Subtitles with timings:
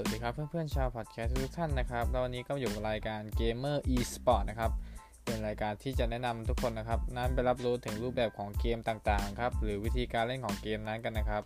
[0.00, 4.70] สวัสดีครับเพื่อนๆชาวพอดแคสต์ทุกท่านนะครับแล้ววันนี้ก็อยู่กับรายการ Gamer eSport นะครับ
[5.24, 11.42] เป็นรายการที่จะแนะนำทุกคนนะครับ นั้นไปรับรู้ถึงรูปแบบของเกมต่างๆครับ หรือวิธีการเล่นของเกมนั้นกันนะครับ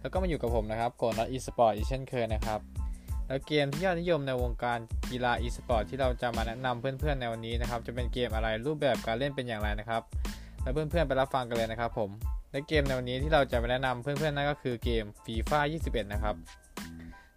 [0.00, 2.60] แล้วก็มาอยู่กับผมนะครับโกนอ eSport อีกเช่นเคยนะครับ
[3.26, 4.78] แล้วเกมที่ยอดนิยมในวงการ
[5.10, 10.02] กีฬา eSport ที่เราจะมาแนะนำเพื่อนๆในวันนี้นะครับ จะเป็นเกมอะไร รูปแบบการเล่นเป็นอย่างไรนะครับ
[10.62, 12.10] แล้วเพื่อนๆไปรับฟังกันเลยนะครับผม
[12.50, 16.36] และเกมในวันนี้ที่เราจะมาแนะนำเพื่อนๆนั่นก็คือเกม FIFA 21 นะครับ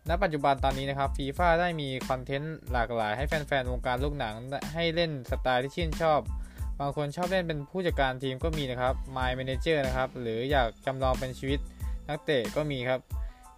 [0.10, 4.36] ณปัจจุบันตอนนี้นะครับฟีฟ่าได้มี content หลากหลายให้แฟนๆวงการลูกหนัง
[4.74, 6.22] ให้เล่นสไตล์ที่ชื่นชอบ
[6.80, 11.60] บางคนชอบเล่นเป็นผู้จัดการทีมก็มีนะครับ My Manager นะครับ หรืออยากจำลองเป็นชีวิต
[12.10, 13.00] นักเตะก็มีครับ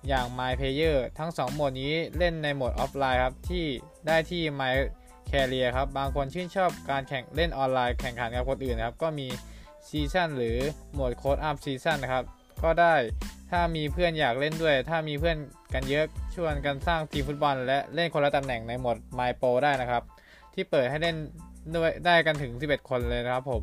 [0.07, 3.65] อย่าง My Player ทั้ง 2 โหมดนี้เล่นในโหมดออฟไลน์ครับ ที่
[4.07, 4.73] ได้ที่ My
[5.31, 9.27] Career ครับ บางคนชื่นชอบการแข่งเล่นออนไลน์แข่งขันกับคนอื่นนะครับ ก็มี
[9.89, 10.57] season หรือ
[10.93, 12.23] โหมดโค้ดอัพซีซั่นนะครับ
[12.63, 12.95] ก็ได้
[13.51, 15.37] ถ้ามีเพื่อนอยากเล่นด้วย ถ้ามีเพื่อน
[15.73, 16.05] กันเยอะ
[16.35, 20.03] ชวนกันสร้างทีมฟุตบอล และเล่นคนละตำแหน่งในหมด My Pro ได้นะครับ
[20.53, 21.15] ที่เปิดให้เล่น
[21.75, 23.61] ด้วยได้กันถึง 11 คนเลยนะครับผม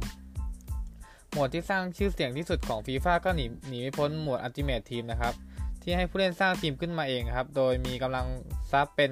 [1.33, 5.35] หมวดที่สร้างชื่อเสียงที่สุดของ FIFA ก็หนีหนีไม่พ้นหมวด Ultimate Team นะครับ
[5.83, 8.27] ที่ให้ผู้เล่นสร้างทีมขึ้นมาเองครับ โดยมีกำลัง
[8.73, 9.11] ทรัพย์เป็น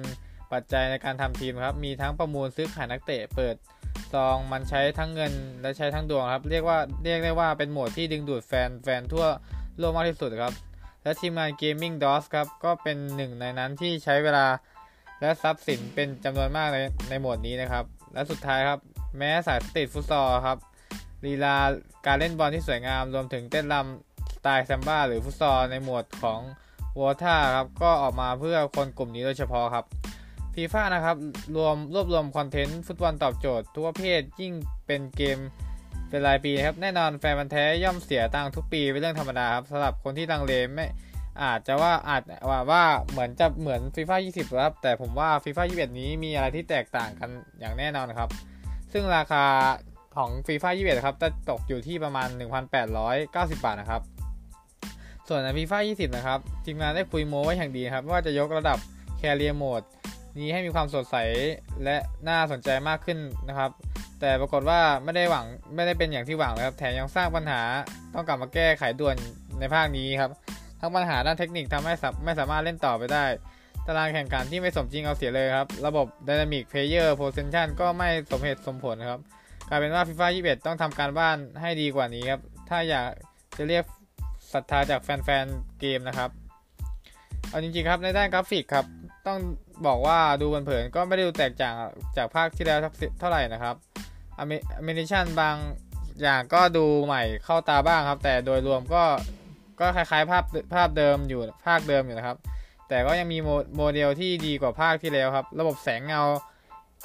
[0.51, 3.55] ปัจจัยในการทำทีมครับ มีทั้งประมูลซื้อขายนักเตะเปิด
[4.13, 9.25] ซองมันใช้ทั้งเงินและใช้ทั้งดวงครับ เรียกว่าเรียกได้ว่าเป็นหมวดที่ดึงดูดแฟนแฟนทั่ว
[9.77, 10.53] โลกมากที่สุดครับ
[11.03, 14.47] และทีมงาน Gaming DOS ครับ ก็เป็นหนึ่งในนั้นที่ใช้เวลา
[15.21, 16.77] และทรัพย์สินเป็นจำนวนมากใน
[17.09, 18.79] ในหมวดนี้นะครับ และสุดท้ายครับ
[19.17, 20.57] แม้สายสตรีทฟุตซอลครับ
[21.25, 21.55] ลีลา
[22.05, 26.39] การเล่นบอลที่สวยงาม รวมถึงเต้นรำสไตล์แซมบ้าหรือฟุตซอลในหมวดของ
[26.99, 29.85] วอท่าครับ ก็ออกมาเพื่อคนกลุ่มนี้โดยเฉพาะครับ
[30.55, 31.17] ฟีฟ่านะครับ
[31.55, 34.53] รวมรวบรวมคอนเทนต์ฟุตบอลตอบโจทย์ทุกประเภทยิ่ง
[34.85, 35.37] เป็นเกม
[36.11, 40.87] เป็นรายปีครับแน่นอนแฟนมันแท้ย่อมเสียตังค์ทุกปีเป็นเรื่องธรรมดาครับสำหรับคนที่ลังเลไม่
[41.43, 47.29] อาจจะว่าอาจว่าว่าเหมือนจะเหมือนฟีฟ่า20 ครับ แต่ผมว่าฟีฟ่า21 นี้มีอะไรที่แตกต่างกัน
[47.59, 48.29] อย่างแน่นอนครับ
[48.93, 49.45] ซึ่งราคา
[50.15, 52.27] ของฟีฟ่า21 ครับจะตกอยู่ที่ประมาณ
[52.91, 54.01] 1,890 บาทนะครับ
[55.27, 58.77] ส่วนในฟีฟ่า20 นะครับ ทีมงานได้คุยโม้ไว้อย่างดีครับ ว่าจะยกระดับ
[59.17, 59.81] แคเรียโหมด
[60.39, 61.15] นี้ให้มีความสดใส
[61.83, 61.97] และ
[62.29, 63.19] น่าสนใจมากขึ้น
[63.49, 63.71] นะครับ
[64.19, 67.61] แต่ปรากฏว่าไม่ได้หวังไม่ได้เป็นอย่างที่หวังนะครับ แถมยังสร้างปัญหา
[68.13, 69.15] ต้องกลับมาแก้ไขด่วน
[69.59, 70.31] ในภาคนี้ครับ
[70.79, 71.93] ทั้งปัญหาด้านเทคนิคทำให้
[72.25, 73.25] ไม่สามารถเล่นต่อไปได้
[73.87, 79.19] ตารางแข่งขันที่ไม่สมจริงเอาเสียเลยครับ ระบบ Dynamic Player Position ก็ไม่สมเหตุสมผลครับ
[79.69, 83.07] กลายเป็นว่า FIFA 21 ต้องทำการบ้านให้ดีกว่านี้ครับ ถ้าอยาก
[83.57, 83.83] จะเรียก
[84.53, 86.29] ศรัทธาจากแฟนๆเกมนะครับ
[87.49, 88.85] เอาจริงๆครับในด้านกราฟิกครับ
[89.27, 89.39] ต้อง
[89.87, 91.75] บอกว่าดูเผินๆก็ไม่ได้ดูแตกต่าง
[92.17, 92.79] จากภาคที่แล้ว
[93.19, 93.75] เท่าไหร่นะครับ
[94.37, 94.41] แอนิ
[94.83, 95.55] เมชันบาง
[96.21, 99.03] อย่างก็ดูใหม่เข้าตาบ้างครับ แต่โดยรวมก็
[99.79, 100.43] ก็คล้ายๆภาค
[100.75, 102.37] ภาคเดิมอยู่ภาคเดิมอยู่นะครับ
[102.89, 103.37] แต่ก็ยังมี
[103.77, 106.21] โมเดลที่ดีกว่าภาคที่แล้วครับ ระบบแสงเงา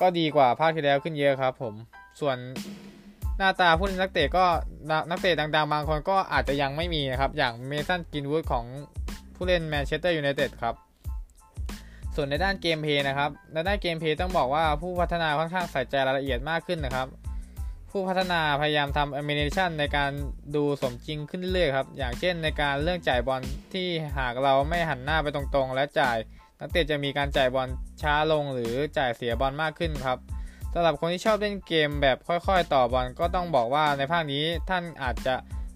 [0.00, 1.74] ก็ดีกว่าภาคที่แล้วขึ้นเยอะครับ ผม
[2.20, 2.36] ส่วน
[3.38, 4.44] หน้าตาผู้เล่นนักเตะก็
[5.10, 8.64] นักเตะดังๆ บางคนก็อาจจะยังไม่มีนะครับ อย่างเมสันกรีนวูดของ
[9.34, 10.74] ผู้เล่นแมนเชสเตอร์ยูไนเต็ดครับ
[12.16, 17.06] ส่วนในด้าน gameplay นะครับ ในด้าน gameplay ต้องบอกว่าผู้พัฒนาค่อนข้างใส่ใจรายละเอียดมากขึ้นนะครับ
[17.90, 20.10] ผู้พัฒนาพยายามทำแอนิเมชันในการ
[20.56, 23.88] ดูสมจริงขึ้นเรื่อยๆครับ อย่างเช่นในการเรื่องจ่ายบอลที่
[24.18, 26.16] หากเราไม่หันหน้าไปตรงๆ และจ่าย
[26.60, 27.68] นักเตะจะมีการจ่ายบอล
[28.02, 30.18] ช้าลงหรือจ่ายเสียบอลมากขึ้นครับ
[30.72, 35.34] สำหรับคนที่ชอบเล่นเกมแบบค่อย ๆ ต่อบอลก็ต้องบอกว่าในภาคนี้ท่านอาจจะ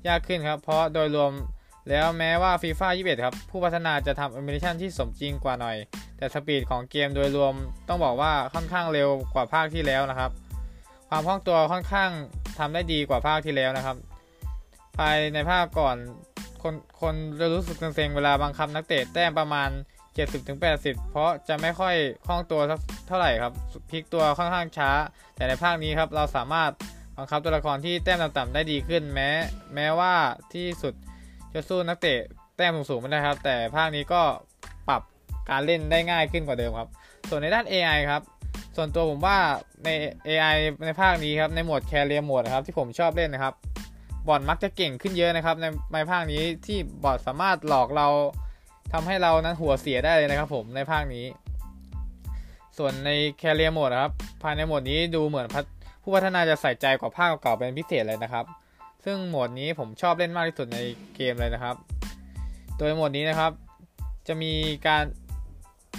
[0.09, 1.33] ยากขึ้นครับ เพราะโดยรวม
[1.91, 5.77] แล้วแม้ว่าฟีฟ่า21 ครับ ผู้พัฒนาจะทำแอนิเมชันที่สมจริงกว่าหน่อย
[6.17, 7.55] แต่ speed ของเกมโดยรวม
[7.89, 10.31] ต้องบอกว่าค่อนข้างเร็วกว่าภาคที่แล้วนะครับ
[11.09, 12.11] ความคล่องตัวค่อนข้าง
[12.59, 13.97] ทำได้ดีกว่าภาคที่แล้วนะครับ
[14.99, 15.97] ภายในภาคก่อน
[16.63, 19.69] คนคนจะรู้สึกเซ็งเวลาบังคับนักเตะแต้มประมาณ
[20.41, 21.95] 70-80 เพราะจะไม่ค่อย
[22.27, 22.61] คล่องตัว
[23.07, 23.53] เท่าไหร่ครับ
[23.91, 24.91] พลิกตัวค่อนข้างช้า
[25.37, 26.71] แต่ในภาคนี้ครับเราสามารถ
[27.17, 29.29] บังคับตัวละครที่แต้มต่ำๆได้ดีขึ้นแม้
[29.75, 30.15] แม้ว่า
[30.55, 30.95] ที่สุด
[31.55, 32.19] จะสู้นักเตะ
[32.57, 34.23] แต้มสูงๆไม่ได้ครับ แต่ภาคนี้ก็
[34.89, 35.03] ปรับ
[35.51, 36.89] การเล่นได้ง่ายขึ้นกว่าเดิมครับ
[37.29, 38.23] ส่วนในด้าน AI ครับ
[38.77, 39.37] ส่วนตัวผมว่า
[39.85, 39.89] ใน
[40.29, 43.55] AI ในภาคนี้ครับ ในโหมดแคเรียโหมดนะครับที่ผมชอบเล่นนะครับ
[44.29, 48.09] บอทมักจะเก่งขึ้นเยอะนะครับ ในในภาคนี้ที่บอทสามารถหลอกเรา
[48.93, 51.25] ทำให้เรานั้นหัวเสียได้เลยนะครับผมในภาคนี้
[52.79, 54.13] ส่วนในแคเรียโหมดครับ
[54.43, 55.47] ภายในโหมดนี้ดูเหมือน
[56.03, 58.45] ผู้พัฒนาจะใส่ใจกว่าภาคเก่าเป็นพิเศษเลยนะครับ
[59.05, 60.79] ซึ่งโหมดนี้ผมชอบเล่นมากที่สุดใน
[61.17, 61.77] เกมเลยนะครับ
[62.79, 63.53] โดยโหมดนี้นะครับ
[64.29, 64.53] จะมี
[64.87, 65.05] การ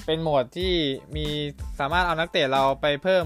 [0.06, 0.74] เป็นโหมดที่
[1.16, 1.28] มี
[1.80, 3.26] สามารถเอานักเตะเราไปเพิ่ม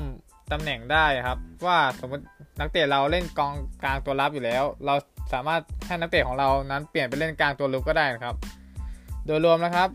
[0.51, 2.23] ตำแหน่งได้ครับ ว่าสมมติ
[2.59, 4.95] นักเตะเราเล่นกองกลางตัวรับอยู่แล้ว เรา
[5.33, 8.35] สามารถให้นักเตะของเรานั้นเปลี่ยนไปเล่นกลางตัวรุกก็ได้นะครับ
[9.25, 9.89] โดยรวมนะครับ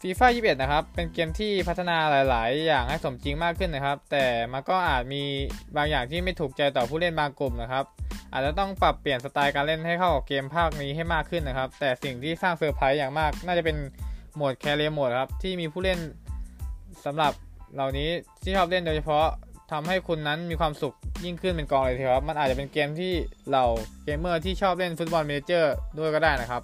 [0.00, 1.96] ฟีฟ่า21 นะครับ เป็นเกมที่พัฒนา
[2.30, 5.22] หลาย ๆ อย่างให้สมจริงมากขึ้นนะครับ แต่มันก็อาจมี
[5.76, 7.84] บางอย่างที่ไม่ถูกใจต่อผู้เล่นบางกลุ่มนะครับ
[8.32, 13.76] อาจจะต้องปรับเปลี่ยนสไตล์การเล่นให้เข้ากับเกมภาคนี้ให้มากขึ้นนะครับ แต่สิ่งที่สร้างเซอร์ไพรส์อย่างมาก น่าจะเป็น
[14.34, 15.98] โหมด Career Mode ครับ ที่มีผู้เล่น
[17.04, 17.32] สำหรับ
[17.74, 18.08] เหล่านี้
[18.42, 19.26] ที่ชอบเล่นโดยเฉพาะ
[19.72, 20.94] ทำให้คุณนั้นมีความสุข
[21.24, 23.12] ยิ่งขึ้นเป็นกองเลยทีครับ มันอาจจะเป็นเกมที่
[23.52, 23.64] เรา
[24.04, 26.62] เกมเมอร์ที่ชอบเล่นฟุตบอล manager ด้วยก็ได้นะครับ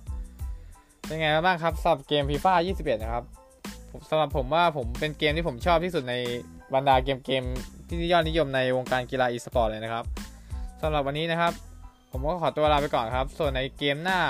[1.05, 3.25] เป็นไงบ้างครับสำหรับเกม FIFA 21 นะครับ
[4.11, 6.15] สำหรับผมว่าผมเป็นเกมที่ผมชอบที่สุดใน
[6.75, 7.45] บรรดาเกมเกม
[7.89, 10.05] ที่ยอดนิยมในวงการกีฬาอีสปอร์ตเลยนะครับ
[10.83, 11.53] สำหรับวันนี้นะครับ
[12.11, 14.21] ผมก็ขอตัวลาไปก่อนครับ ส่วนในเกมหน้า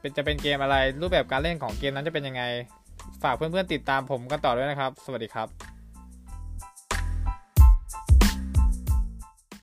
[0.00, 2.42] เป็นจะเป็นเกมอะไรรูปแบบการเล่นของเกมนั้นจะเป็นยังไง
[3.22, 5.75] ฝากเพื่อนๆติดตามผมกันต่อด้วยนะครับ สวัสดีครับ